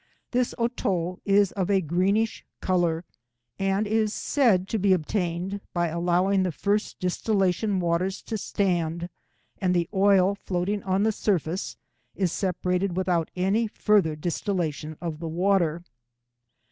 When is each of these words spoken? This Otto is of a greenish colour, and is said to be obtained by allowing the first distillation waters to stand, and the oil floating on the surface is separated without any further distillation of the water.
This 0.31 0.55
Otto 0.57 1.19
is 1.25 1.51
of 1.51 1.69
a 1.69 1.79
greenish 1.79 2.43
colour, 2.59 3.05
and 3.59 3.85
is 3.85 4.15
said 4.15 4.67
to 4.69 4.79
be 4.79 4.93
obtained 4.93 5.61
by 5.75 5.89
allowing 5.89 6.41
the 6.41 6.51
first 6.51 6.97
distillation 6.99 7.79
waters 7.79 8.23
to 8.23 8.35
stand, 8.35 9.09
and 9.59 9.75
the 9.75 9.87
oil 9.93 10.33
floating 10.33 10.81
on 10.81 11.03
the 11.03 11.11
surface 11.11 11.77
is 12.15 12.31
separated 12.31 12.97
without 12.97 13.29
any 13.35 13.67
further 13.67 14.15
distillation 14.15 14.97
of 15.01 15.19
the 15.19 15.29
water. 15.29 15.83